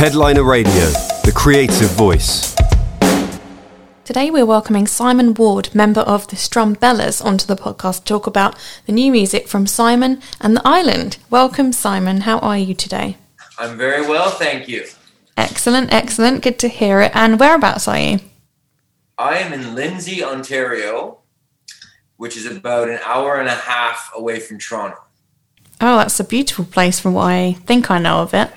[0.00, 0.72] Headliner Radio,
[1.24, 2.56] the creative voice.
[4.02, 8.56] Today we're welcoming Simon Ward, member of the Strumbellas, onto the podcast to talk about
[8.86, 11.18] the new music from Simon and the Island.
[11.28, 12.22] Welcome, Simon.
[12.22, 13.18] How are you today?
[13.58, 14.86] I'm very well, thank you.
[15.36, 16.42] Excellent, excellent.
[16.42, 17.12] Good to hear it.
[17.14, 18.20] And whereabouts are you?
[19.18, 21.18] I am in Lindsay, Ontario,
[22.16, 24.96] which is about an hour and a half away from Toronto.
[25.78, 28.50] Oh, that's a beautiful place from what I think I know of it.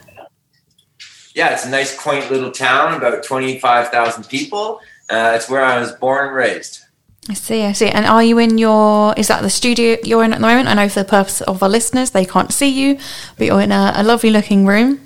[1.34, 4.80] Yeah, it's a nice, quaint little town, about 25,000 people.
[5.10, 6.82] Uh, it's where I was born and raised.
[7.30, 7.88] I see, I see.
[7.88, 10.68] And are you in your, is that the studio you're in at the moment?
[10.68, 13.00] I know for the purpose of our listeners, they can't see you,
[13.38, 15.00] but you're in a, a lovely looking room.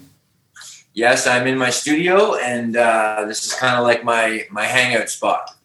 [0.94, 5.10] Yes, I'm in my studio, and uh, this is kind of like my, my hangout
[5.10, 5.56] spot.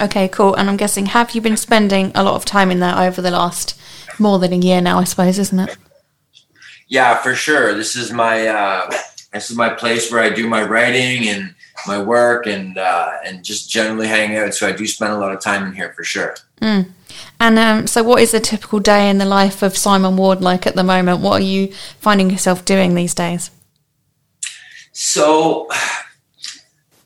[0.00, 0.54] Okay, cool.
[0.54, 3.30] And I'm guessing, have you been spending a lot of time in there over the
[3.30, 3.78] last
[4.18, 5.76] more than a year now, I suppose, isn't it?
[6.88, 7.74] Yeah, for sure.
[7.74, 8.90] This is my uh,
[9.32, 11.54] this is my place where I do my writing and
[11.86, 14.54] my work and uh, and just generally hang out.
[14.54, 16.34] So I do spend a lot of time in here for sure.
[16.60, 16.90] Mm.
[17.40, 20.66] And um, so, what is a typical day in the life of Simon Ward like
[20.66, 21.20] at the moment?
[21.20, 23.50] What are you finding yourself doing these days?
[24.92, 25.68] So,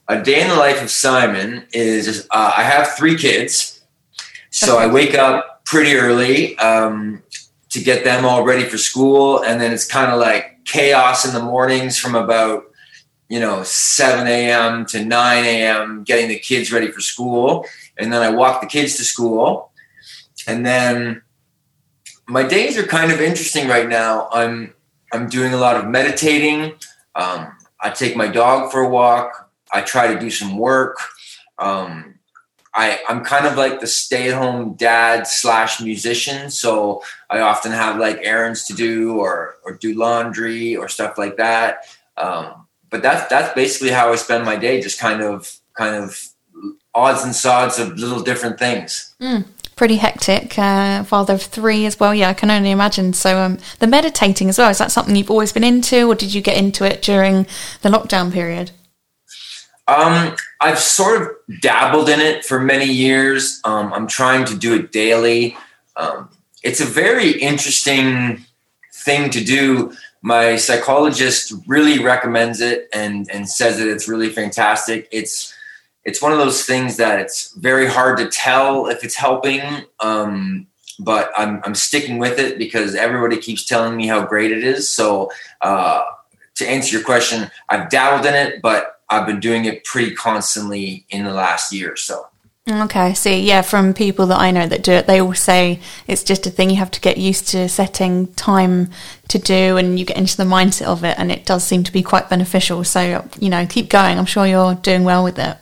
[0.07, 3.81] a day in the life of Simon is uh, I have three kids,
[4.49, 4.85] so okay.
[4.85, 7.21] I wake up pretty early um,
[7.69, 11.33] to get them all ready for school, and then it's kind of like chaos in
[11.33, 12.63] the mornings from about
[13.29, 17.65] you know 7 a.m to 9 a.m getting the kids ready for school.
[17.97, 19.71] And then i walk the kids to school.
[20.47, 21.21] And then
[22.27, 24.29] my days are kind of interesting right now.
[24.31, 24.73] I'm
[25.11, 26.73] i'm doing a lot of meditating.
[27.15, 29.51] Um, i take my dog for a walk.
[29.73, 30.97] I try to do some work.
[31.57, 32.12] Um,
[32.75, 36.49] I, I'm kind of like the stay at home dad slash musician.
[36.49, 41.37] So I often have like errands to do or, or do laundry or stuff like
[41.37, 41.85] that.
[42.17, 46.19] Um, but that's, that's basically how I spend my day, just kind of, kind of
[46.95, 49.13] odds and sods of little different things.
[49.19, 50.57] Mm, pretty hectic.
[50.57, 52.13] Uh, father of three as well.
[52.13, 53.13] Yeah, I can only imagine.
[53.13, 56.33] So um, the meditating as well, is that something you've always been into or did
[56.33, 57.45] you get into it during
[57.81, 58.71] the lockdown period?
[59.87, 61.29] Um, I've sort of
[61.61, 63.59] dabbled in it for many years.
[63.65, 65.57] Um, I'm trying to do it daily.
[65.95, 66.29] Um,
[66.63, 68.45] it's a very interesting
[68.93, 69.93] thing to do.
[70.21, 75.09] My psychologist really recommends it and and says that it's really fantastic.
[75.11, 75.53] It's
[76.05, 79.61] it's one of those things that it's very hard to tell if it's helping.
[79.99, 80.67] Um,
[80.99, 84.89] but I'm I'm sticking with it because everybody keeps telling me how great it is.
[84.89, 85.29] So
[85.59, 86.03] uh,
[86.55, 91.05] to answer your question, I've dabbled in it, but I've been doing it pretty constantly
[91.09, 92.27] in the last year or so.
[92.69, 96.23] Okay, see, yeah, from people that I know that do it, they all say it's
[96.23, 98.89] just a thing you have to get used to setting time
[99.27, 101.91] to do and you get into the mindset of it, and it does seem to
[101.91, 102.85] be quite beneficial.
[102.85, 104.17] So, you know, keep going.
[104.17, 105.57] I'm sure you're doing well with it.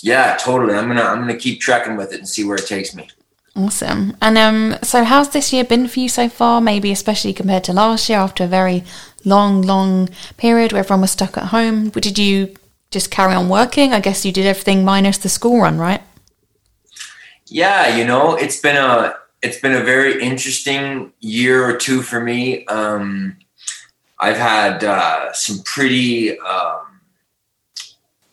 [0.00, 0.74] Yeah, totally.
[0.74, 3.08] I'm gonna I'm gonna keep tracking with it and see where it takes me.
[3.54, 4.16] Awesome.
[4.22, 6.60] And um, so how's this year been for you so far?
[6.60, 8.84] Maybe especially compared to last year after a very
[9.24, 11.90] long, long period where everyone was stuck at home.
[11.90, 12.54] Did you
[12.90, 13.92] just carry on working?
[13.92, 16.02] I guess you did everything minus the school run, right?
[17.46, 22.20] Yeah, you know, it's been a it's been a very interesting year or two for
[22.20, 22.66] me.
[22.66, 23.36] Um,
[24.18, 27.00] I've had uh, some pretty um,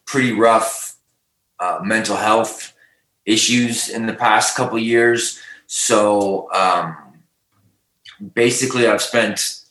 [0.05, 0.97] pretty rough
[1.59, 2.73] uh, mental health
[3.25, 5.39] issues in the past couple years.
[5.67, 6.95] So um,
[8.33, 9.61] basically, I've spent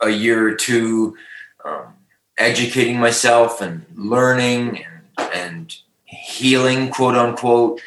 [0.00, 1.16] a year or two
[1.64, 1.94] um,
[2.38, 7.80] educating myself and learning and, and healing, quote unquote.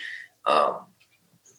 [0.46, 0.78] Um,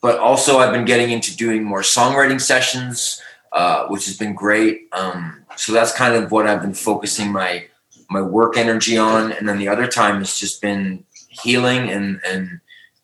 [0.01, 3.21] but also, I've been getting into doing more songwriting sessions,
[3.53, 4.89] uh, which has been great.
[4.93, 7.67] Um, so that's kind of what I've been focusing my
[8.09, 12.61] my work energy on, and then the other time has just been healing and and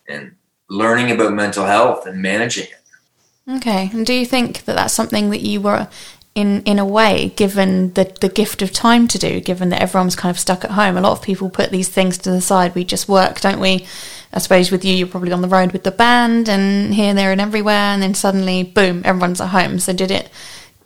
[0.09, 0.37] and
[0.69, 3.57] learning about mental health and managing it.
[3.57, 5.89] Okay, and do you think that that's something that you were
[6.35, 10.17] in in a way given the the gift of time to do given that everyone's
[10.17, 10.97] kind of stuck at home.
[10.97, 12.75] A lot of people put these things to the side.
[12.75, 13.87] We just work don't we?
[14.33, 17.33] I suppose with you you're probably on the road with the band and here there
[17.33, 19.79] and everywhere and then suddenly boom everyone's at home.
[19.79, 20.31] So did it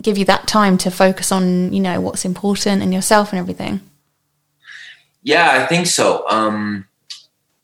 [0.03, 3.81] give you that time to focus on you know what's important and yourself and everything?
[5.23, 6.29] Yeah i think so.
[6.29, 6.87] Um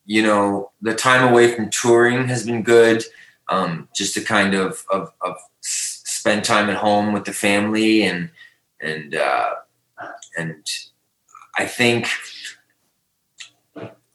[0.07, 3.05] you know the time away from touring has been good
[3.49, 5.37] um just to kind of of, of
[6.23, 8.31] spend time at home with the family and
[8.81, 9.55] and uh,
[10.39, 10.65] and
[11.59, 12.07] I think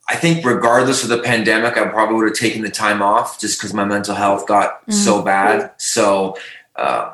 [0.09, 3.59] I think regardless of the pandemic, I probably would have taken the time off just
[3.59, 4.93] because my mental health got mm-hmm.
[4.93, 5.73] so bad.
[5.79, 6.37] So
[6.77, 7.13] uh,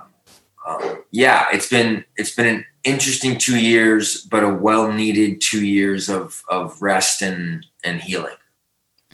[0.68, 5.66] um, yeah, it's been it's been an interesting two years, but a well needed two
[5.66, 8.36] years of of rest and and healing.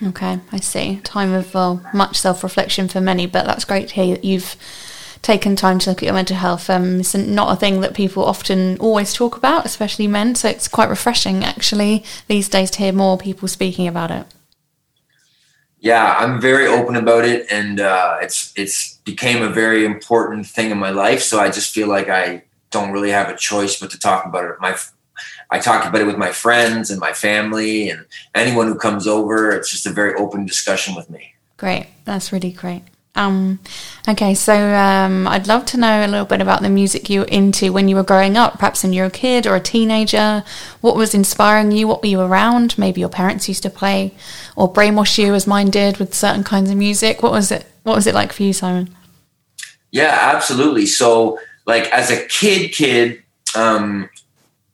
[0.04, 1.00] Okay, I see.
[1.06, 4.58] Time of well, much self reflection for many, but that's great to hear that you've
[5.22, 6.70] taken time to look at your mental health.
[6.70, 10.36] Um, it's not a thing that people often always talk about, especially men.
[10.36, 14.26] So it's quite refreshing, actually, these days to hear more people speaking about it.
[15.82, 20.72] Yeah, I'm very open about it, and uh, it's it's became a very important thing
[20.72, 21.22] in my life.
[21.22, 24.44] So I just feel like I don't really have a choice but to talk about
[24.44, 24.56] it.
[24.60, 24.76] My
[25.50, 28.06] I talk about it with my friends and my family and
[28.36, 29.52] anyone who comes over.
[29.52, 31.34] It's just a very open discussion with me.
[31.56, 32.84] Great, that's really great.
[33.20, 33.60] Um,
[34.08, 37.26] okay, so um, I'd love to know a little bit about the music you were
[37.26, 40.42] into when you were growing up, perhaps when you were a kid or a teenager.
[40.80, 41.86] What was inspiring you?
[41.86, 42.78] What were you around?
[42.78, 44.14] Maybe your parents used to play
[44.56, 47.22] or brainwash you, as mine did, with certain kinds of music.
[47.22, 47.66] What was it?
[47.84, 48.96] What was it like for you, Simon?
[49.92, 50.86] Yeah, absolutely.
[50.86, 53.22] So, like as a kid, kid,
[53.54, 54.10] um,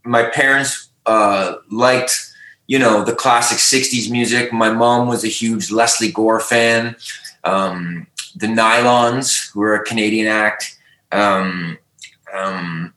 [0.04, 2.32] my parents uh, liked,
[2.68, 4.54] you know, the classic '60s music.
[4.54, 6.96] My mom was a huge Lesley Gore fan.
[7.44, 10.78] Um, the Nylons, who are a Canadian act.
[11.12, 11.78] Um,
[12.34, 12.94] um,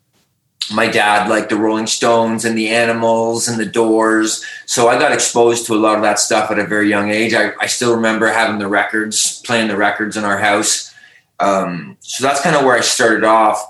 [0.72, 4.44] my dad liked the Rolling Stones and the Animals and the Doors.
[4.66, 7.34] So I got exposed to a lot of that stuff at a very young age.
[7.34, 10.92] I, I still remember having the records, playing the records in our house.
[11.40, 13.62] Um, so that's kind of where I started off.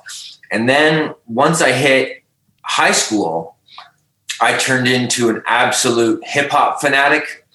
[0.51, 2.25] And then once I hit
[2.63, 3.57] high school,
[4.41, 7.47] I turned into an absolute hip hop fanatic.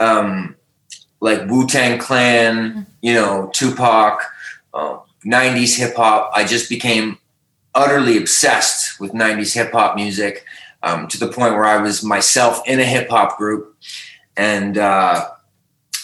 [0.00, 0.56] Um,
[1.22, 2.80] like Wu Tang Clan, mm-hmm.
[3.00, 4.20] you know, Tupac,
[4.74, 6.32] uh, 90s hip hop.
[6.34, 7.16] I just became
[7.74, 10.44] utterly obsessed with 90s hip hop music
[10.82, 13.76] um, to the point where I was myself in a hip hop group.
[14.36, 15.28] And, uh,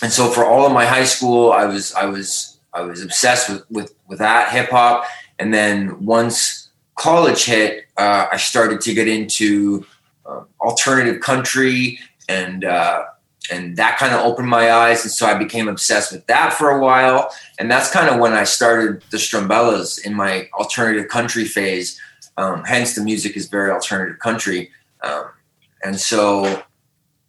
[0.03, 3.51] and so for all of my high school, I was, I was, I was obsessed
[3.51, 5.05] with, with, with that hip hop.
[5.41, 9.85] And then once college hit, uh, I started to get into
[10.25, 11.99] uh, alternative country
[12.29, 13.03] and, uh,
[13.51, 16.71] and that kind of opened my eyes and so i became obsessed with that for
[16.71, 17.31] a while.
[17.59, 22.01] And that's kind of when i started the strumbellas in my alternative country phase.
[22.37, 24.71] Um, hence the music is very alternative country.
[25.03, 25.31] Um,
[25.83, 26.63] and so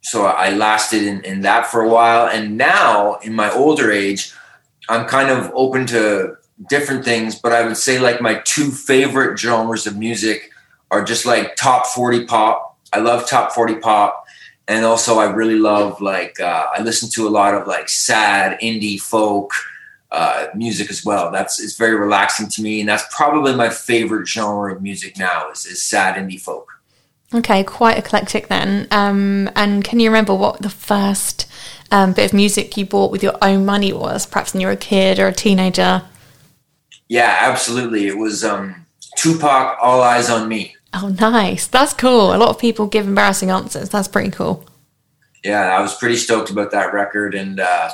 [0.02, 2.26] so i lasted in, in that for a while.
[2.26, 4.32] And now in my older age
[4.88, 6.36] i'm kind of open to
[6.68, 10.50] different things but i would say like my two favorite genres of music
[10.90, 12.78] are just like top 40 pop.
[12.92, 14.19] I love top 40 pop
[14.70, 18.58] and also I really love like uh, I listen to a lot of like sad
[18.60, 19.52] indie folk
[20.12, 21.32] uh, music as well.
[21.32, 25.50] That's it's very relaxing to me, and that's probably my favorite genre of music now
[25.50, 26.68] is, is sad indie folk.
[27.34, 28.86] Okay, quite eclectic then.
[28.92, 31.46] Um, and can you remember what the first
[31.90, 34.24] um, bit of music you bought with your own money was?
[34.24, 36.02] Perhaps when you were a kid or a teenager.
[37.08, 38.06] Yeah, absolutely.
[38.06, 41.66] It was um, Tupac, "All Eyez on Me." Oh, nice.
[41.66, 42.34] That's cool.
[42.34, 43.88] A lot of people give embarrassing answers.
[43.88, 44.64] That's pretty cool.
[45.44, 47.90] Yeah, I was pretty stoked about that record, and uh,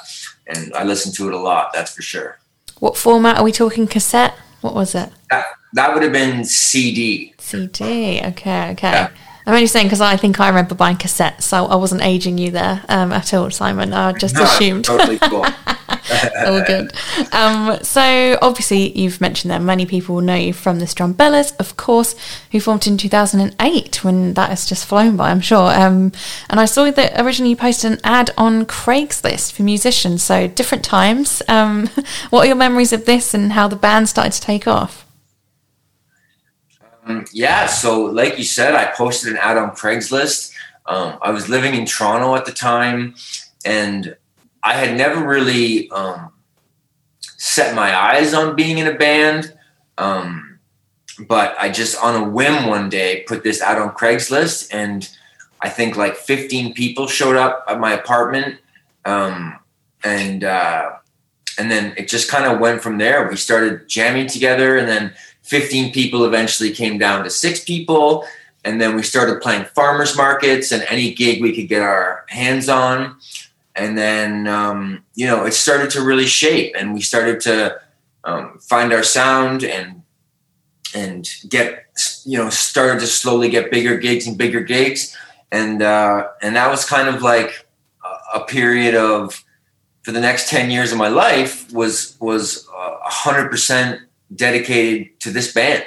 [0.46, 1.72] and I listened to it a lot.
[1.72, 2.38] That's for sure.
[2.80, 3.86] What format are we talking?
[3.86, 4.34] Cassette?
[4.62, 5.10] What was it?
[5.30, 7.34] That, that would have been CD.
[7.38, 8.20] CD.
[8.24, 8.70] Okay.
[8.70, 8.90] Okay.
[8.90, 9.10] Yeah.
[9.46, 12.50] I'm only saying because I think I remember buying cassettes, so I wasn't aging you
[12.50, 13.92] there um, at all, Simon.
[13.92, 14.84] I just no, assumed.
[14.84, 15.46] Totally cool.
[16.46, 16.92] all good.
[17.32, 22.14] Um, so obviously, you've mentioned that many people know you from the Strumbellas, of course,
[22.52, 25.72] who formed in 2008 when that has just flown by, I'm sure.
[25.72, 26.12] Um,
[26.50, 30.84] and I saw that originally you posted an ad on Craigslist for musicians, so different
[30.84, 31.42] times.
[31.48, 31.86] Um,
[32.30, 35.06] what are your memories of this and how the band started to take off?
[37.06, 40.52] Um, yeah, so like you said, I posted an ad on Craigslist.
[40.86, 43.14] Um, I was living in Toronto at the time,
[43.64, 44.16] and
[44.66, 46.32] I had never really um,
[47.20, 49.56] set my eyes on being in a band.
[49.96, 50.58] Um,
[51.28, 55.08] but I just, on a whim, one day put this out on Craigslist, and
[55.60, 58.58] I think like 15 people showed up at my apartment,
[59.04, 59.56] um,
[60.04, 60.96] and uh,
[61.58, 63.28] and then it just kind of went from there.
[63.28, 68.26] We started jamming together, and then 15 people eventually came down to six people.
[68.64, 72.68] And then we started playing farmers markets and any gig we could get our hands
[72.68, 73.16] on.
[73.76, 77.80] And then, um, you know, it started to really shape and we started to
[78.24, 80.02] um, find our sound and,
[80.94, 81.84] and get,
[82.24, 85.16] you know, started to slowly get bigger gigs and bigger gigs.
[85.52, 87.66] And, uh, and that was kind of like
[88.34, 89.44] a, period of,
[90.02, 92.66] for the next 10 years of my life was, was
[93.06, 94.02] hundred percent
[94.34, 95.84] dedicated to this band.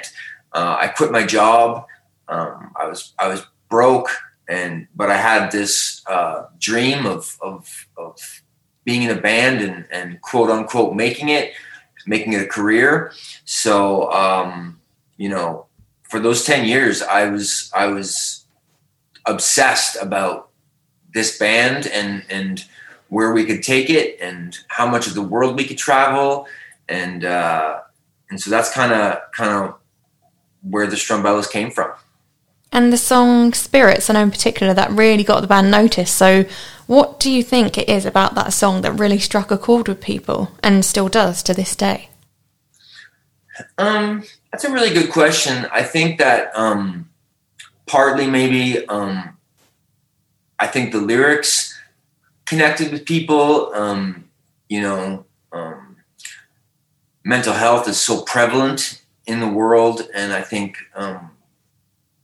[0.52, 1.86] Uh, I quit my job.
[2.28, 4.10] Um, I was I was broke,
[4.50, 8.42] and but I had this uh, dream of, of of
[8.84, 11.52] being in a band and and quote unquote making it,
[12.06, 13.12] making it a career.
[13.44, 14.80] So um,
[15.16, 15.66] you know,
[16.10, 18.46] for those 10 years, I was, I was
[19.26, 20.48] obsessed about
[21.14, 22.64] this band and, and
[23.10, 26.48] where we could take it and how much of the world we could travel.
[26.88, 27.80] And, uh,
[28.30, 29.74] and so that's kind of, kind of
[30.62, 31.92] where the Strumbellas came from.
[32.72, 36.16] And the song Spirits, I know in particular, that really got the band noticed.
[36.16, 36.44] So,
[36.86, 40.00] what do you think it is about that song that really struck a chord with
[40.00, 42.10] people and still does to this day?
[43.78, 45.66] Um, that's a really good question.
[45.72, 47.08] I think that um,
[47.86, 49.36] partly maybe um,
[50.58, 51.78] I think the lyrics
[52.46, 53.72] connected with people.
[53.74, 54.28] Um,
[54.68, 55.96] you know, um,
[57.24, 61.30] mental health is so prevalent in the world, and I think um,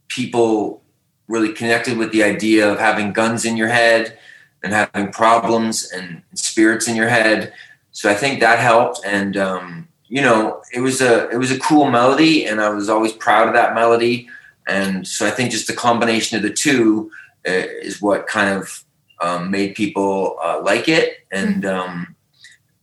[0.09, 0.83] people
[1.29, 4.19] really connected with the idea of having guns in your head
[4.63, 7.53] and having problems and spirits in your head.
[7.93, 11.59] So I think that helped, and um, you know, it was a it was a
[11.59, 14.29] cool melody, and I was always proud of that melody.
[14.69, 17.11] And so I think just the combination of the two
[17.49, 18.85] uh, is what kind of
[19.21, 21.91] um, made people uh, like it, and mm-hmm.
[21.91, 22.17] um,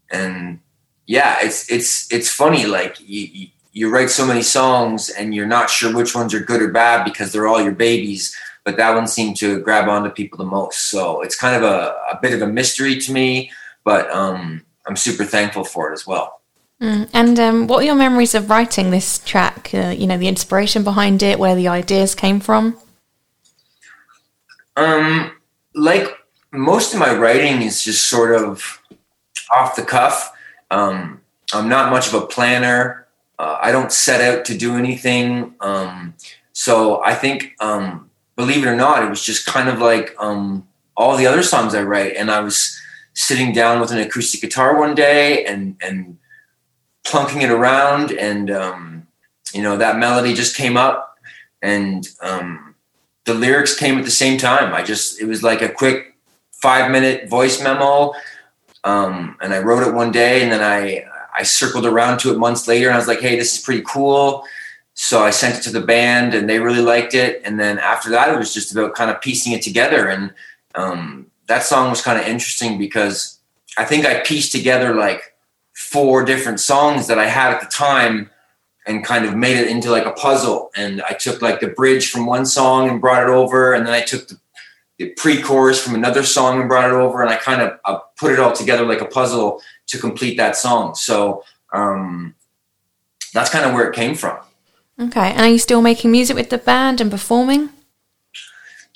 [0.09, 0.59] and
[1.05, 2.65] yeah, it's it's it's funny.
[2.65, 3.47] Like you, you
[3.81, 7.31] write so many songs, and you're not sure which ones are good or bad because
[7.31, 8.35] they're all your babies.
[8.63, 10.89] But that one seemed to grab onto people the most.
[10.89, 13.51] So it's kind of a, a bit of a mystery to me,
[13.83, 16.41] but um, I'm super thankful for it as well.
[16.81, 17.09] Mm.
[17.13, 19.71] And um, what are your memories of writing this track?
[19.73, 22.77] Uh, you know, the inspiration behind it, where the ideas came from.
[24.75, 25.31] Um,
[25.75, 26.07] like
[26.51, 28.81] most of my writing is just sort of
[29.53, 30.31] off the cuff.
[30.71, 31.21] Um,
[31.53, 33.02] I'm not much of a planner.
[33.39, 35.55] Uh, I don't set out to do anything.
[35.59, 36.15] Um,
[36.53, 40.67] so I think, um, believe it or not, it was just kind of like um,
[40.95, 42.15] all the other songs I write.
[42.15, 42.79] And I was
[43.13, 46.17] sitting down with an acoustic guitar one day and and
[47.03, 49.07] plunking it around and um,
[49.53, 51.17] you know that melody just came up
[51.61, 52.75] and um,
[53.25, 56.15] the lyrics came at the same time i just it was like a quick
[56.51, 58.13] five minute voice memo
[58.83, 61.03] um, and i wrote it one day and then i
[61.37, 63.83] i circled around to it months later and i was like hey this is pretty
[63.85, 64.45] cool.
[64.95, 67.41] So i sent it to the band and they really liked it.
[67.43, 70.07] And then after that it was just about kind of piecing it together.
[70.07, 70.33] And
[70.75, 73.39] um, that song was kind of interesting because
[73.77, 75.33] i think i pieced together like
[75.73, 78.29] four different songs that I had at the time
[78.85, 80.71] and kind of made it into like a puzzle.
[80.75, 83.93] And I took like the bridge from one song and brought it over, and then
[83.93, 84.39] I took the,
[85.03, 88.31] the pre-chorus from another song and brought it over, and I kind of uh, put
[88.31, 90.95] it all together like a puzzle to complete that song.
[90.95, 91.43] So
[91.73, 92.35] um,
[93.33, 94.37] that's kind of where it came from.
[94.99, 97.69] Okay, and are you still making music with the band and performing?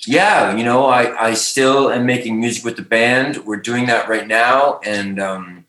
[0.06, 3.38] Yeah, you know, I I still am making music with the band.
[3.38, 5.66] We're doing that right now, and um,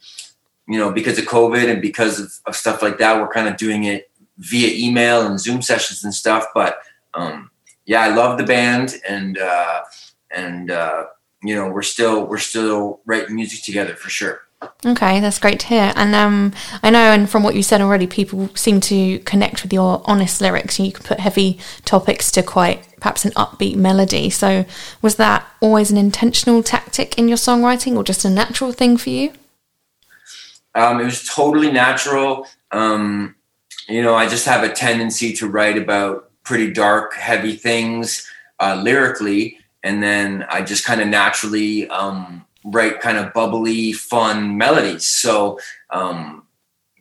[0.68, 3.58] you know, because of COVID and because of, of stuff like that, we're kind of
[3.58, 6.46] doing it via email and Zoom sessions and stuff.
[6.54, 6.78] But
[7.16, 7.50] um,
[7.86, 9.82] yeah, I love the band and uh,
[10.32, 11.06] and uh,
[11.44, 14.42] you know, we're still we're still writing music together for sure.
[14.86, 15.94] Okay, that's great to hear.
[15.96, 19.72] And um, I know, and from what you said already, people seem to connect with
[19.72, 20.80] your honest lyrics.
[20.80, 24.30] You can put heavy topics to quite perhaps an upbeat melody.
[24.30, 24.66] So,
[25.02, 29.10] was that always an intentional tactic in your songwriting, or just a natural thing for
[29.10, 29.32] you?
[30.76, 32.46] Um, it was totally natural.
[32.72, 33.36] Um,
[33.88, 38.80] you know, I just have a tendency to write about pretty dark, heavy things uh,
[38.82, 45.06] lyrically, and then I just kind of naturally um, write kind of bubbly, fun melodies.
[45.06, 45.60] So
[45.90, 46.44] um,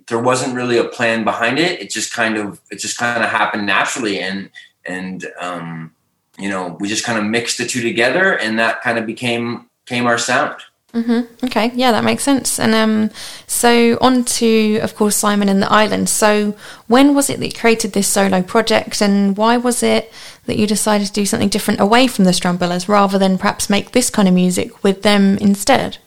[0.06, 1.80] there wasn't really a plan behind it.
[1.80, 4.50] It just kind of it just kind of happened naturally, and
[4.84, 5.94] and um,
[6.38, 9.68] you know we just kind of mixed the two together, and that kind of became
[9.84, 10.56] became our sound.
[10.94, 11.44] Mm-hmm.
[11.44, 12.58] Okay, yeah, that makes sense.
[12.58, 13.10] And um,
[13.46, 16.08] so on to, of course, Simon and the Island.
[16.08, 20.10] So when was it that you created this solo project, and why was it
[20.46, 23.92] that you decided to do something different away from the Strumbellas rather than perhaps make
[23.92, 25.98] this kind of music with them instead?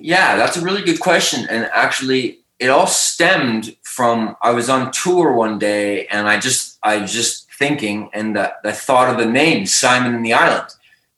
[0.00, 1.46] Yeah, that's a really good question.
[1.48, 6.78] And actually, it all stemmed from I was on tour one day, and I just
[6.82, 10.74] I was just thinking, and the, the thought of the name Simon and the Island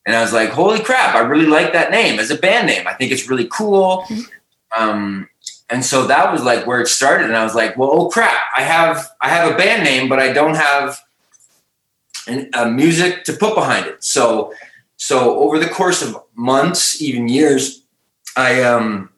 [0.09, 2.87] and I was like, holy crap, I really like that name as a band name.
[2.87, 4.07] I think it's really cool.
[4.09, 4.83] Mm-hmm.
[4.83, 5.29] Um,
[5.69, 7.27] and so that was like where it started.
[7.27, 10.19] And I was like, well, oh crap, I have I have a band name, but
[10.19, 10.99] I don't have
[12.27, 14.03] an, a music to put behind it.
[14.03, 14.55] So
[14.97, 17.83] so over the course of months, even years,
[18.35, 19.11] I um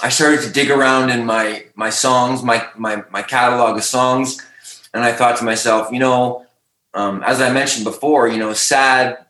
[0.00, 4.40] I started to dig around in my my songs, my my my catalog of songs,
[4.94, 6.46] and I thought to myself, you know,
[6.94, 9.24] um, as I mentioned before, you know, sad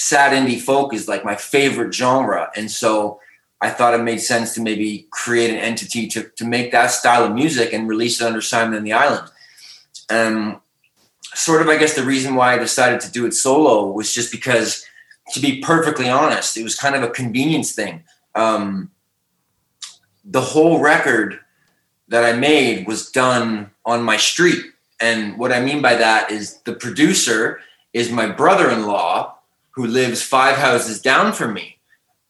[0.00, 2.50] sad indie folk is like my favorite genre.
[2.56, 3.20] And so
[3.60, 7.24] I thought it made sense to maybe create an entity to, to make that style
[7.24, 9.30] of music and release it under Simon and the Island.
[10.08, 10.62] um,
[11.34, 14.32] sort of, I guess, the reason why I decided to do it solo was just
[14.32, 14.86] because,
[15.34, 18.02] to be perfectly honest, it was kind of a convenience thing.
[18.34, 18.90] Um,
[20.24, 21.40] the whole record
[22.08, 24.64] that I made was done on my street.
[24.98, 27.60] And what I mean by that is the producer
[27.92, 29.36] is my brother in law
[29.72, 31.78] who lives five houses down from me.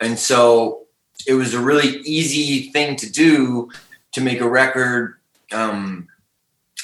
[0.00, 0.86] And so
[1.26, 3.70] it was a really easy thing to do
[4.12, 5.16] to make a record
[5.52, 6.08] um,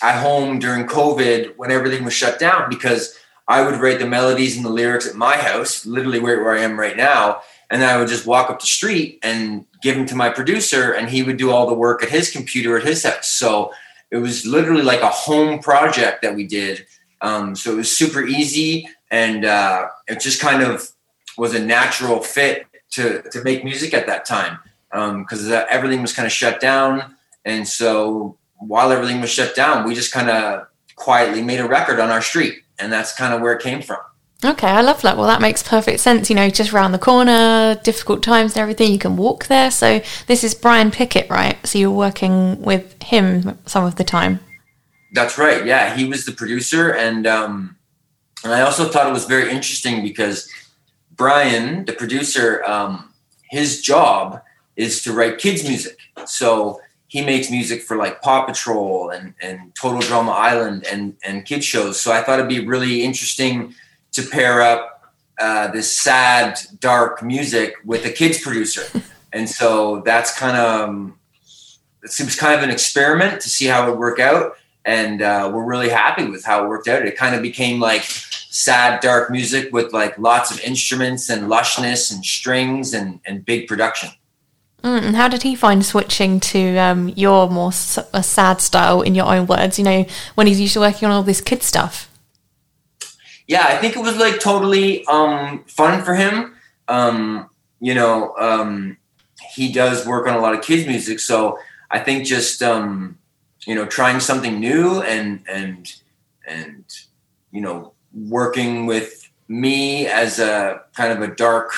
[0.03, 3.17] at home during COVID when everything was shut down because
[3.49, 6.61] I would write the melodies and the lyrics at my house, literally where, where I
[6.61, 7.43] am right now.
[7.71, 10.93] And then I would just walk up the street and give them to my producer,
[10.93, 13.29] and he would do all the work at his computer at his house.
[13.29, 13.73] So
[14.11, 16.87] it was literally like a home project that we did.
[17.21, 20.89] Um, so it was super easy, and uh, it just kind of
[21.39, 24.59] was a natural fit to to make music at that time
[24.91, 27.17] because um, everything was kind of shut down.
[27.45, 32.01] And so while everything was shut down, we just kind of quietly made a record
[32.01, 33.99] on our street, and that's kind of where it came from.
[34.45, 35.17] Okay, I love that.
[35.17, 36.29] Well, that makes perfect sense.
[36.29, 39.71] You know, just around the corner, difficult times and everything, you can walk there.
[39.71, 41.57] So this is Brian Pickett, right?
[41.67, 44.41] So you're working with him some of the time.
[45.15, 45.65] That's right.
[45.65, 47.77] Yeah, he was the producer, and um,
[48.47, 50.49] and I also thought it was very interesting because
[51.17, 53.12] Brian, the producer, um,
[53.50, 54.41] his job
[54.76, 55.99] is to write kids music.
[56.26, 61.45] So he makes music for like Paw Patrol and, and Total Drama Island and, and
[61.45, 62.00] kid shows.
[62.00, 63.75] So I thought it'd be really interesting
[64.12, 68.85] to pair up uh, this sad, dark music with a kids producer.
[69.33, 71.19] And so that's kind of, um,
[72.05, 74.57] it seems kind of an experiment to see how it would work out.
[74.85, 77.05] And uh, we're really happy with how it worked out.
[77.05, 78.05] It kind of became like
[78.57, 83.69] sad, dark music with like lots of instruments and lushness and strings and, and big
[83.69, 84.09] production.
[84.83, 87.71] Mm, and how did he find switching to um, your more
[88.13, 89.79] a sad style, in your own words?
[89.79, 92.11] You know, when he's used to working on all this kid stuff.
[93.47, 96.55] Yeah, I think it was like totally um, fun for him.
[96.89, 98.97] Um, you know, um,
[99.55, 101.59] he does work on a lot of kids' music, so
[101.90, 103.19] I think just um,
[103.66, 105.92] you know trying something new and and
[106.47, 106.85] and
[107.51, 111.72] you know working with me as a kind of a dark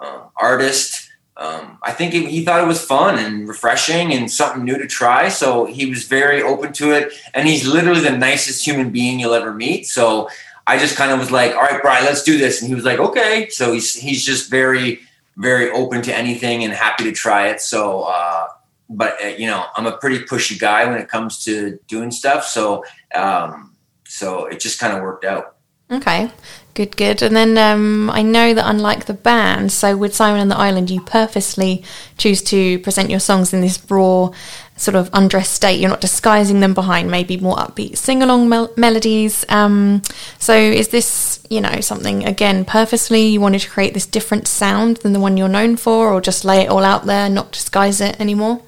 [0.00, 4.76] uh, artist um, I think he thought it was fun and refreshing and something new
[4.76, 5.28] to try.
[5.28, 7.12] So he was very open to it.
[7.32, 9.86] And he's literally the nicest human being you'll ever meet.
[9.86, 10.28] So
[10.66, 12.60] I just kind of was like, all right, Brian, let's do this.
[12.60, 13.48] And he was like, okay.
[13.50, 14.98] So he's, he's just very,
[15.36, 17.60] very open to anything and happy to try it.
[17.60, 18.48] So, uh,
[18.90, 22.46] but uh, you know, I'm a pretty pushy guy when it comes to doing stuff.
[22.46, 23.76] So, um,
[24.08, 25.54] so it just kind of worked out.
[25.90, 26.30] Okay,
[26.74, 27.22] good, good.
[27.22, 30.90] And then um, I know that unlike the band, so with Simon and the Island,
[30.90, 31.82] you purposely
[32.18, 34.30] choose to present your songs in this raw,
[34.76, 35.80] sort of undressed state.
[35.80, 39.46] You're not disguising them behind maybe more upbeat sing along mel- melodies.
[39.48, 40.02] Um,
[40.38, 44.98] so is this, you know, something again purposely you wanted to create this different sound
[44.98, 48.02] than the one you're known for, or just lay it all out there, not disguise
[48.02, 48.60] it anymore?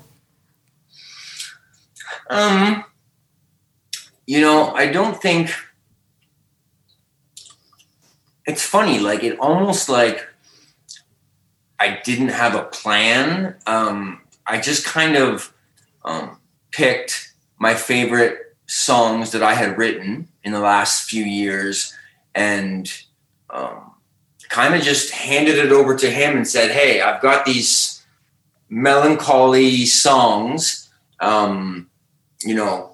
[2.31, 2.83] Um,
[4.27, 5.51] you know, I don't think
[8.51, 10.27] it's funny like it almost like
[11.79, 13.55] i didn't have a plan.
[13.67, 15.55] Um, i just kind of
[16.05, 16.39] um,
[16.73, 21.95] picked my favorite songs that i had written in the last few years
[22.35, 22.93] and
[23.51, 23.93] um,
[24.49, 28.03] kind of just handed it over to him and said hey i've got these
[28.69, 30.89] melancholy songs.
[31.19, 31.91] Um,
[32.43, 32.91] you know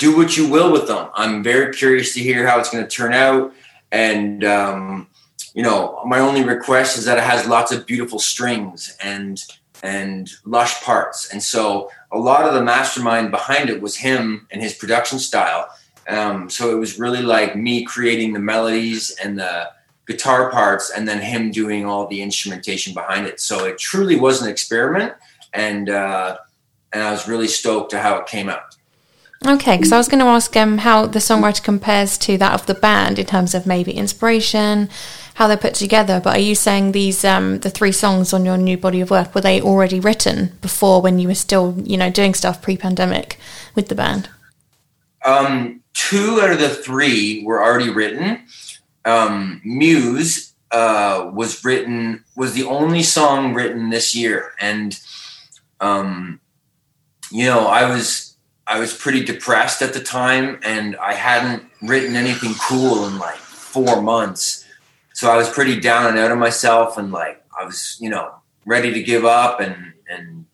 [0.00, 1.10] do what you will with them.
[1.14, 3.52] I'm very curious to hear how it's going to turn out
[3.92, 5.08] and um,
[5.54, 9.42] you know my only request is that it has lots of beautiful strings and
[9.82, 11.30] and lush parts.
[11.32, 15.70] And so a lot of the mastermind behind it was him and his production style.
[16.06, 19.70] Um, so it was really like me creating the melodies and the
[20.06, 23.40] guitar parts and then him doing all the instrumentation behind it.
[23.40, 25.14] So it truly was an experiment
[25.52, 26.36] and uh,
[26.92, 28.69] and i was really stoked to how it came out
[29.46, 32.66] Okay, because I was going to ask um, how the songwriter compares to that of
[32.66, 34.90] the band in terms of maybe inspiration,
[35.34, 36.20] how they're put together.
[36.22, 39.34] But are you saying these um, the three songs on your new body of work
[39.34, 43.38] were they already written before when you were still you know doing stuff pre-pandemic
[43.74, 44.28] with the band?
[45.24, 48.42] Um, two out of the three were already written.
[49.06, 55.00] Um, Muse uh, was written was the only song written this year, and
[55.80, 56.40] um,
[57.30, 58.29] you know I was
[58.70, 63.34] I was pretty depressed at the time and I hadn't written anything cool in like
[63.34, 64.64] four months.
[65.12, 68.32] So I was pretty down and out of myself and like I was, you know,
[68.64, 70.46] ready to give up and and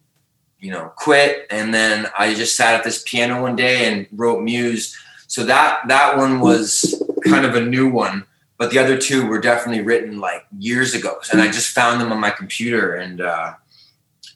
[0.61, 1.47] you know, quit.
[1.51, 4.97] And then I just sat at this piano one day and wrote Muse.
[5.27, 8.25] so that that one was kind of a new one,
[8.57, 12.13] but the other two were definitely written like years ago, and I just found them
[12.13, 13.55] on my computer and uh,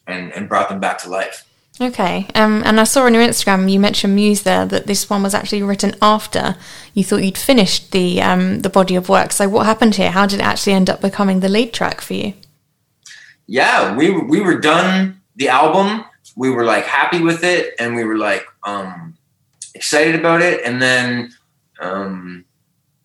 [0.07, 1.47] and and brought them back to life.
[1.83, 5.23] Okay, um, and I saw on your Instagram you mentioned Muse there that this one
[5.23, 6.57] was actually written after
[6.93, 9.33] you thought you'd finished the um, the body of work.
[9.33, 10.11] So what happened here?
[10.11, 12.35] How did it actually end up becoming the lead track for you?
[13.47, 16.05] Yeah, we we were done the album.
[16.37, 19.16] We were like happy with it, and we were like um,
[19.75, 20.61] excited about it.
[20.66, 21.33] And then
[21.81, 22.45] um,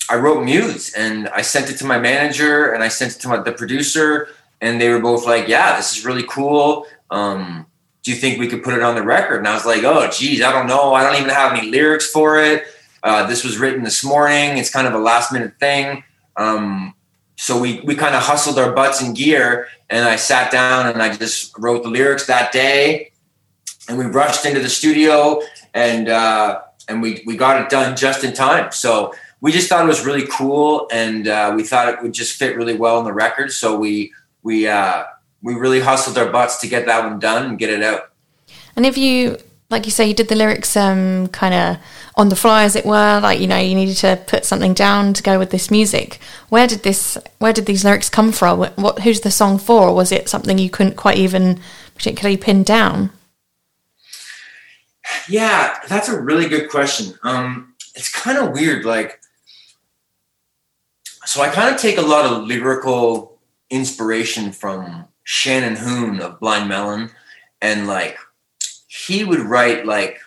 [0.10, 3.30] I wrote Muse, and I sent it to my manager, and I sent it to
[3.30, 4.28] my, the producer,
[4.60, 7.68] and they were both like, "Yeah, this is really cool." Um,
[8.06, 9.39] do you think we could put it on the record?
[9.39, 10.94] And I was like, oh, geez, I don't know.
[10.94, 12.65] I don't even have any lyrics for it.
[13.02, 14.60] Uh, this was written this morning.
[14.60, 16.04] It's kind of a last minute thing.
[16.38, 16.94] Um,
[17.36, 21.02] so we, we kind of hustled our butts in gear and I sat down and
[21.02, 23.12] I just wrote the lyrics that day
[23.89, 25.41] and we rushed into the studio
[25.74, 28.72] and, uh, and we, we got it done just in time.
[28.72, 32.38] So we just thought it was really cool and uh, we thought it would just
[32.38, 33.52] fit really well in the record.
[33.52, 34.13] So we,
[34.44, 35.06] we, uh,
[35.46, 38.10] we really hustled our butts to get that one done and get it out.
[38.76, 39.38] And if you,
[39.70, 41.78] like you say, you did the lyrics um, kind of
[42.16, 45.14] on the fly, as it were, like you know, you needed to put something down
[45.14, 46.20] to go with this music.
[46.50, 47.18] Where did this?
[47.38, 48.60] Where did these lyrics come from?
[48.60, 49.00] What?
[49.04, 49.90] Who's the song for?
[49.90, 51.60] Or was it something you couldn't quite even
[51.94, 53.12] particularly pin down?
[55.30, 57.14] Yeah, that's a really good question.
[57.22, 58.84] Um, it's kind of weird.
[58.84, 59.22] Like,
[61.26, 63.38] so I kind of take a lot of lyrical
[63.70, 67.10] inspiration from Shannon Hoon of Blind Melon,
[67.62, 68.18] and like
[68.88, 70.20] he would write like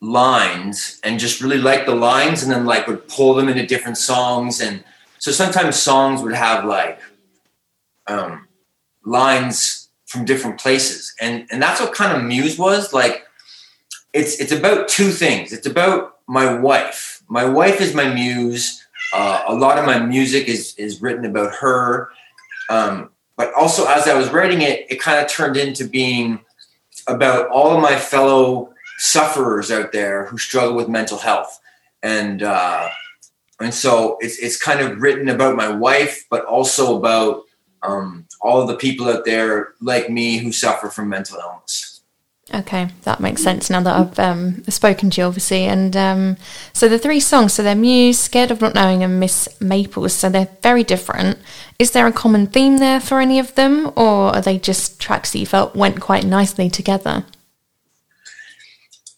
[0.00, 3.98] lines and just really like the lines, and then like would pull them into different
[3.98, 4.82] songs, and
[5.18, 6.98] so sometimes songs would have like
[8.06, 8.48] um,
[9.04, 13.24] lines from different places, and and that's what kind of Muse was like.
[14.14, 15.52] It's it's about two things.
[15.52, 17.22] It's about my wife.
[17.28, 18.82] My wife is my muse.
[19.12, 22.08] Uh, a lot of my music is is written about her.
[22.70, 26.40] Um, but also as I was writing it, it kind of turned into being
[27.06, 31.60] about all of my fellow sufferers out there who struggle with mental health,
[32.02, 32.88] and uh,
[33.60, 37.42] and so it's it's kind of written about my wife, but also about
[37.82, 41.95] um, all of the people out there like me who suffer from mental illness.
[42.54, 45.64] Okay, that makes sense now that I've um, spoken to you, obviously.
[45.64, 46.36] And um,
[46.72, 50.28] so the three songs, so they're Muse, Scared of Not Knowing, and Miss Maples, so
[50.28, 51.38] they're very different.
[51.80, 55.32] Is there a common theme there for any of them, or are they just tracks
[55.32, 57.24] that you felt went quite nicely together?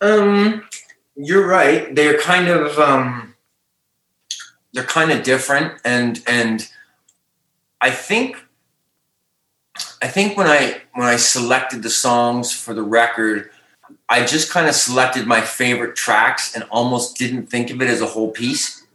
[0.00, 0.66] Um,
[1.14, 1.94] you're right.
[1.94, 3.34] They're kind of um,
[4.72, 6.66] they're kind of different, and and
[7.82, 8.42] I think
[10.00, 13.50] I think when I when I selected the songs for the record,
[14.08, 18.00] I just kind of selected my favorite tracks and almost didn't think of it as
[18.00, 18.86] a whole piece.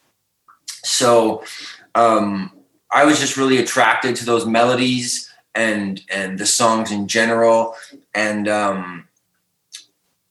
[0.83, 1.43] So
[1.95, 2.51] um,
[2.91, 7.75] I was just really attracted to those melodies and and the songs in general.
[8.15, 9.07] And um,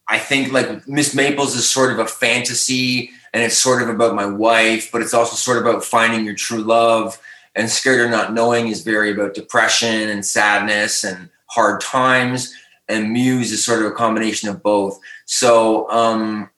[0.08, 4.14] I think like Miss Maples is sort of a fantasy and it's sort of about
[4.14, 7.18] my wife, but it's also sort of about finding your true love
[7.54, 12.54] and scared of not knowing is very about depression and sadness and hard times.
[12.88, 14.98] And muse is sort of a combination of both.
[15.26, 16.50] So um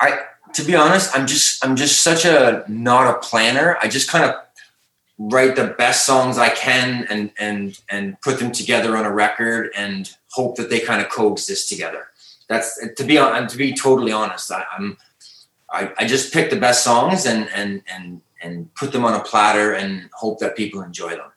[0.00, 0.18] i
[0.54, 3.76] to be honest i'm just i'm just such a not a planner.
[3.82, 4.34] I just kind of
[5.16, 9.70] write the best songs i can and and and put them together on a record
[9.76, 12.08] and hope that they kind of coexist together.
[12.48, 14.96] That's to be on to be totally honest I, i'm
[15.70, 19.24] I, I just pick the best songs and and and and put them on a
[19.24, 21.32] platter and hope that people enjoy them.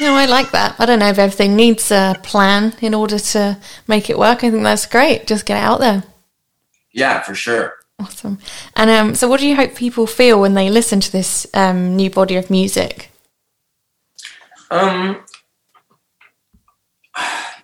[0.00, 0.74] No, I like that.
[0.78, 4.42] I don't know if everything needs a plan in order to make it work.
[4.42, 5.26] I think that's great.
[5.26, 6.02] Just get it out there.
[6.92, 7.74] Yeah, for sure.
[7.98, 8.38] Awesome.
[8.74, 11.96] And um, so, what do you hope people feel when they listen to this um,
[11.96, 13.10] new body of music?
[14.70, 15.24] Um,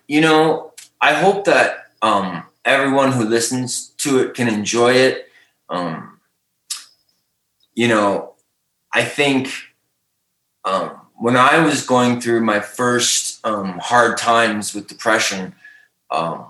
[0.07, 5.29] you know, I hope that um, everyone who listens to it can enjoy it.
[5.69, 6.19] Um,
[7.75, 8.32] you know,
[8.93, 9.49] I think
[10.65, 15.55] um, when I was going through my first um, hard times with depression,
[16.11, 16.45] um,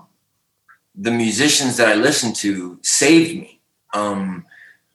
[0.94, 3.60] the musicians that I listened to saved me.
[3.94, 4.46] Um,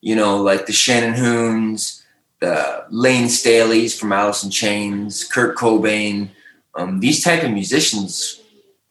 [0.01, 2.05] you know, like the Shannon Hoons,
[2.39, 6.29] the Lane Staleys from Alice in Chains, Kurt Cobain.
[6.75, 8.41] Um, these type of musicians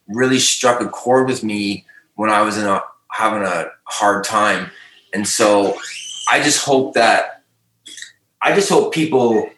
[0.06, 4.70] really struck a chord with me when I was in a having a hard time,
[5.14, 5.78] and so
[6.30, 7.37] I just hope that
[8.40, 9.50] I just hope people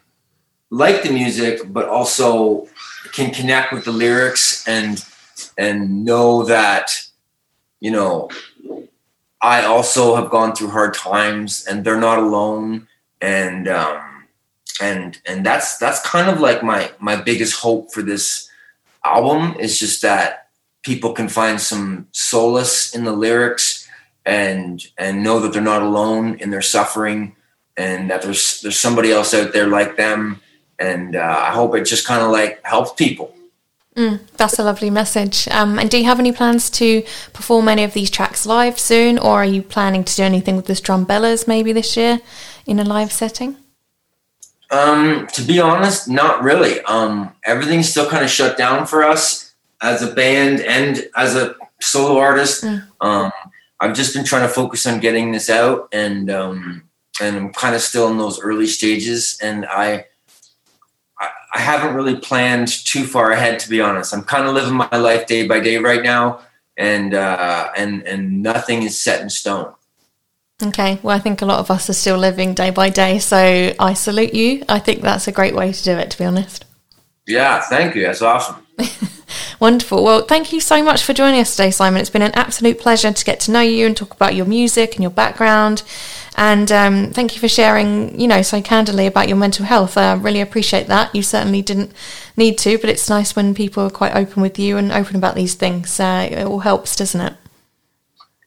[0.70, 2.68] like the music, but also
[3.12, 5.04] can connect with the lyrics and
[5.56, 7.06] and know that
[7.80, 8.28] you know
[9.40, 12.88] I also have gone through hard times, and they're not alone.
[13.20, 14.26] And um,
[14.80, 18.48] and and that's that's kind of like my my biggest hope for this
[19.04, 20.48] album is just that
[20.82, 23.88] people can find some solace in the lyrics
[24.26, 27.34] and and know that they're not alone in their suffering
[27.80, 30.40] and that there's there's somebody else out there like them.
[30.78, 33.34] And uh, i hope it just kind of like helps people.
[33.96, 35.48] Mm, that's a lovely message.
[35.48, 39.18] Um, and do you have any plans to perform any of these tracks live soon?
[39.18, 42.20] Or are you planning to do anything with the strumbellas maybe this year
[42.66, 43.56] in a live setting?
[44.70, 46.80] Um, to be honest not really.
[46.82, 51.56] Um, everything's still kind of shut down for us as a band and as a
[51.80, 52.62] solo artist.
[52.62, 52.86] Mm.
[53.00, 53.32] um,
[53.80, 56.82] i've just been trying to focus on getting this out and um,
[57.20, 60.06] and I'm kind of still in those early stages, and I,
[61.18, 64.14] I, I haven't really planned too far ahead, to be honest.
[64.14, 66.40] I'm kind of living my life day by day right now,
[66.76, 69.74] and uh, and and nothing is set in stone.
[70.62, 73.72] Okay, well, I think a lot of us are still living day by day, so
[73.78, 74.62] I salute you.
[74.68, 76.66] I think that's a great way to do it, to be honest.
[77.26, 78.02] Yeah, thank you.
[78.02, 78.56] That's awesome.
[79.61, 80.04] Wonderful.
[80.04, 82.00] Well, thank you so much for joining us today, Simon.
[82.00, 84.94] It's been an absolute pleasure to get to know you and talk about your music
[84.94, 85.83] and your background.
[86.40, 89.98] And um, thank you for sharing, you know, so candidly about your mental health.
[89.98, 91.14] I really appreciate that.
[91.14, 91.92] You certainly didn't
[92.35, 95.35] need to, but it's nice when people are quite open with you and open about
[95.35, 96.00] these things.
[96.00, 97.35] Uh, it all helps, doesn't it?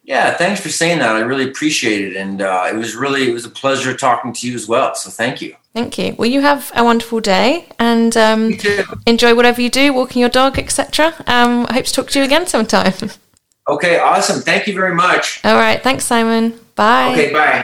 [0.01, 1.15] Yeah, thanks for saying that.
[1.15, 4.47] I really appreciate it, and uh, it was really it was a pleasure talking to
[4.47, 4.95] you as well.
[4.95, 5.56] So thank you.
[5.75, 6.15] Thank you.
[6.17, 8.58] Well, you have a wonderful day, and um,
[9.06, 11.13] enjoy whatever you do, walking your dog, etc.
[11.27, 13.12] Um, I hope to talk to you again sometime.
[13.65, 14.41] Okay, awesome.
[14.41, 15.39] Thank you very much.
[15.45, 16.60] All right, thanks, Simon.
[16.75, 17.13] Bye.
[17.13, 17.63] Okay, bye.